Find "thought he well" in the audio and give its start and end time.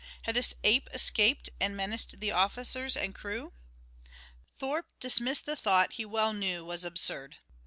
5.55-6.33